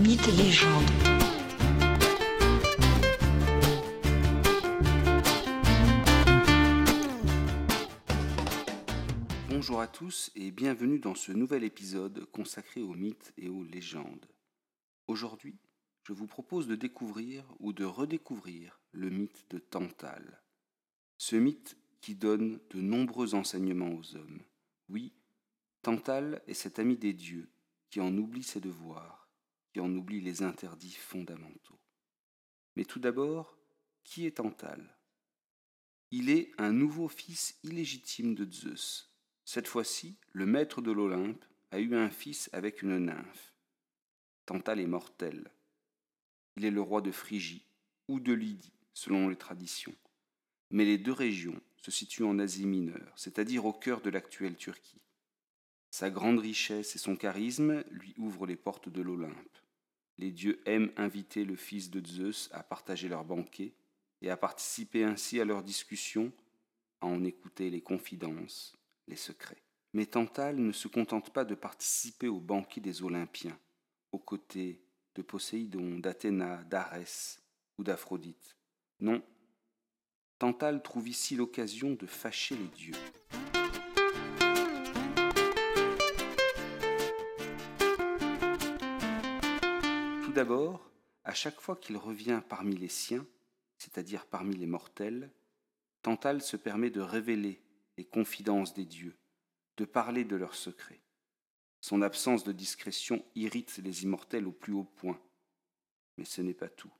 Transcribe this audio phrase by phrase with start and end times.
[0.00, 0.90] Mythes et légendes.
[9.50, 14.24] Bonjour à tous et bienvenue dans ce nouvel épisode consacré aux mythes et aux légendes.
[15.06, 15.58] Aujourd'hui,
[16.04, 20.40] je vous propose de découvrir ou de redécouvrir le mythe de Tantale.
[21.18, 24.40] Ce mythe qui donne de nombreux enseignements aux hommes.
[24.88, 25.12] Oui,
[25.82, 27.50] Tantale est cet ami des dieux
[27.90, 29.19] qui en oublie ses devoirs,
[29.72, 31.78] qui en oublie les interdits fondamentaux.
[32.76, 33.56] Mais tout d'abord,
[34.04, 34.96] qui est Tantale
[36.10, 39.12] Il est un nouveau fils illégitime de Zeus.
[39.44, 43.54] Cette fois-ci, le maître de l'Olympe a eu un fils avec une nymphe.
[44.46, 45.50] Tantale est mortel.
[46.56, 47.64] Il est le roi de Phrygie
[48.08, 49.94] ou de Lydie, selon les traditions.
[50.70, 55.00] Mais les deux régions se situent en Asie mineure, c'est-à-dire au cœur de l'actuelle Turquie.
[55.90, 59.58] Sa grande richesse et son charisme lui ouvrent les portes de l'Olympe.
[60.18, 63.74] Les dieux aiment inviter le fils de Zeus à partager leurs banquets
[64.22, 66.32] et à participer ainsi à leurs discussions,
[67.00, 68.76] à en écouter les confidences,
[69.08, 69.62] les secrets.
[69.92, 73.58] Mais Tantale ne se contente pas de participer aux banquets des Olympiens,
[74.12, 74.80] aux côtés
[75.16, 77.42] de Poséidon, d'Athéna, d'Arès
[77.78, 78.56] ou d'Aphrodite.
[79.00, 79.22] Non,
[80.38, 83.39] Tantale trouve ici l'occasion de fâcher les dieux.
[90.40, 90.90] D'abord,
[91.24, 93.26] à chaque fois qu'il revient parmi les siens,
[93.76, 95.30] c'est-à-dire parmi les mortels,
[96.00, 97.62] Tantale se permet de révéler
[97.98, 99.18] les confidences des dieux,
[99.76, 101.02] de parler de leurs secrets.
[101.82, 105.20] Son absence de discrétion irrite les immortels au plus haut point.
[106.16, 106.92] Mais ce n'est pas tout.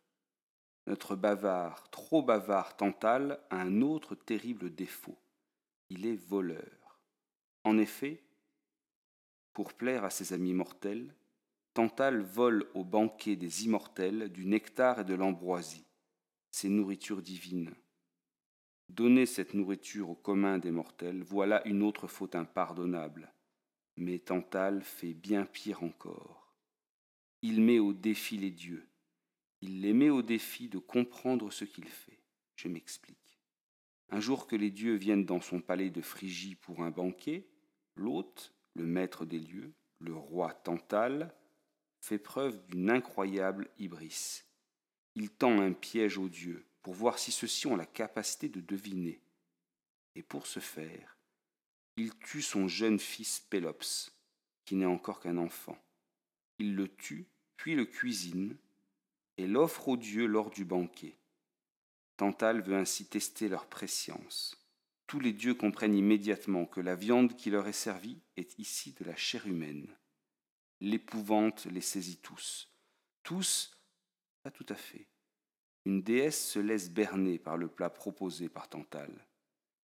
[0.87, 5.17] Notre bavard, trop bavard Tantale a un autre terrible défaut.
[5.89, 7.01] Il est voleur.
[7.65, 8.23] En effet,
[9.55, 11.15] pour plaire à ses amis mortels,
[11.73, 15.87] Tantale vole au banquet des immortels du nectar et de l'ambroisie,
[16.51, 17.75] ces nourritures divines.
[18.89, 23.33] Donner cette nourriture au commun des mortels, voilà une autre faute impardonnable.
[23.97, 26.57] Mais Tantale fait bien pire encore.
[27.43, 28.89] Il met au défi les dieux.
[29.61, 32.21] Il les met au défi de comprendre ce qu'il fait.
[32.57, 33.41] Je m'explique.
[34.09, 37.49] Un jour que les dieux viennent dans son palais de Phrygie pour un banquet,
[37.95, 41.33] l'hôte, le maître des lieux, le roi Tantale,
[42.01, 44.43] fait preuve d'une incroyable hybris.
[45.15, 49.21] Il tend un piège aux dieux pour voir si ceux-ci ont la capacité de deviner.
[50.15, 51.19] Et pour ce faire,
[51.97, 54.13] il tue son jeune fils Pélops,
[54.65, 55.79] qui n'est encore qu'un enfant.
[56.59, 58.57] Il le tue, puis le cuisine,
[59.37, 61.17] et l'offre aux dieux lors du banquet.
[62.17, 64.57] Tantale veut ainsi tester leur préscience.
[65.07, 69.05] Tous les dieux comprennent immédiatement que la viande qui leur est servie est ici de
[69.05, 69.89] la chair humaine.
[70.81, 72.73] L'épouvante les saisit tous.
[73.23, 73.79] Tous,
[74.43, 75.07] pas tout à fait.
[75.85, 79.27] Une déesse se laisse berner par le plat proposé par Tantale.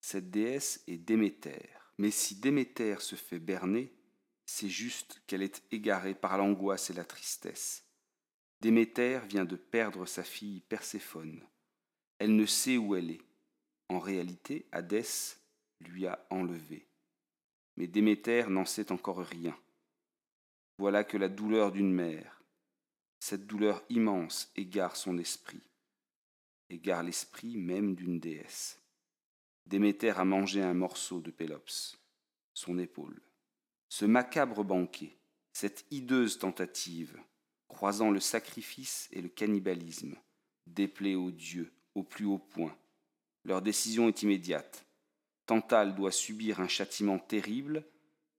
[0.02, 1.70] Cette déesse est Déméter.
[1.98, 3.94] Mais si Déméter se fait berner,
[4.46, 7.86] c'est juste qu'elle est égarée par l'angoisse et la tristesse.
[8.62, 11.42] Déméter vient de perdre sa fille Perséphone.
[12.20, 13.22] Elle ne sait où elle est.
[13.90, 15.38] En réalité, Hadès
[15.82, 16.88] lui a enlevé.
[17.76, 19.58] Mais Déméter n'en sait encore rien.
[20.78, 22.42] Voilà que la douleur d'une mère,
[23.20, 25.64] cette douleur immense égare son esprit,
[26.70, 28.82] égare l'esprit même d'une déesse.
[29.66, 31.98] Déméter a mangé un morceau de Pélops,
[32.54, 33.22] son épaule.
[33.88, 35.18] Ce macabre banquet,
[35.54, 37.18] cette hideuse tentative,
[37.68, 40.16] croisant le sacrifice et le cannibalisme,
[40.68, 42.78] déplaît aux dieux au plus haut point.
[43.46, 44.86] Leur décision est immédiate.
[45.46, 47.86] Tantale doit subir un châtiment terrible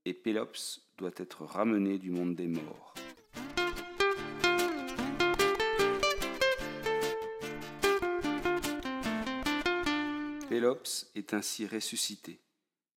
[0.04, 2.94] et Pélops doit être ramené du monde des morts.
[10.48, 12.40] Pélops est ainsi ressuscité,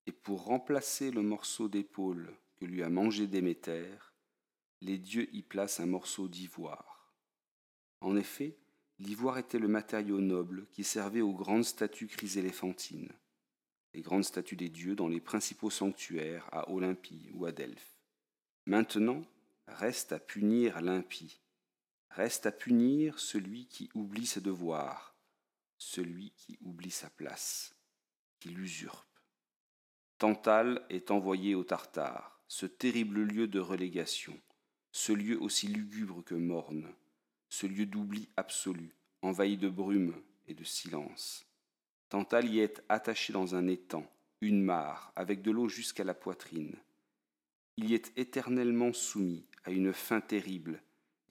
[0.06, 3.88] et pour remplacer le morceau d'épaule que lui a mangé Déméter,
[4.82, 7.14] les dieux y placent un morceau d'ivoire.
[8.02, 8.58] En effet,
[8.98, 13.12] l'ivoire était le matériau noble qui servait aux grandes statues chryséléphantines,
[13.94, 17.98] les grandes statues des dieux dans les principaux sanctuaires à Olympie ou à Delphes.
[18.66, 19.26] Maintenant,
[19.68, 21.40] reste à punir l'impie,
[22.12, 25.16] reste à punir celui qui oublie ses devoirs,
[25.78, 27.76] celui qui oublie sa place,
[28.40, 29.08] qui l'usurpe.
[30.18, 34.40] Tantale est envoyé au Tartare, ce terrible lieu de relégation,
[34.92, 36.94] ce lieu aussi lugubre que morne,
[37.48, 41.49] ce lieu d'oubli absolu, envahi de brume et de silence.
[42.10, 44.04] Tantale y est attaché dans un étang,
[44.42, 46.76] une mare, avec de l'eau jusqu'à la poitrine.
[47.78, 50.82] Il y est éternellement soumis à une faim terrible,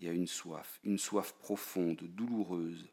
[0.00, 2.88] et a une soif, une soif profonde, douloureuse.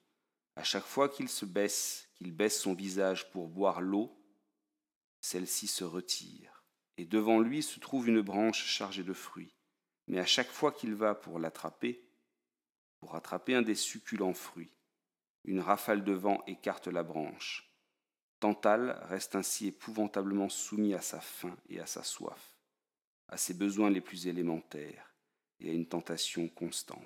[0.55, 4.17] À chaque fois qu'il se baisse, qu'il baisse son visage pour boire l'eau,
[5.21, 6.63] celle-ci se retire,
[6.97, 9.53] et devant lui se trouve une branche chargée de fruits.
[10.07, 12.03] Mais à chaque fois qu'il va pour l'attraper,
[12.99, 14.71] pour attraper un des succulents fruits,
[15.43, 17.74] une rafale de vent écarte la branche.
[18.45, 22.55] Tantale reste ainsi épouvantablement soumis à sa faim et à sa soif,
[23.27, 25.15] à ses besoins les plus élémentaires
[25.59, 26.99] et à une tentation constante.